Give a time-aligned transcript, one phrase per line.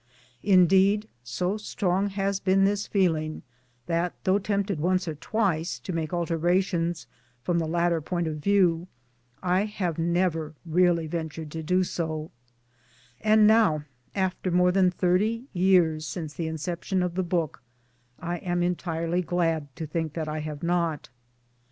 [0.41, 3.43] Indeed, so strong has been this feeling
[3.85, 7.05] that, though tempted once or twice to make alterations
[7.43, 8.87] from the latter point of view,
[9.43, 12.31] I have never really ventured to do so;
[13.19, 13.83] and now,
[14.15, 17.61] after more than thirty years since the inception of the book,
[18.19, 21.09] I am entirely glad to think that I have not.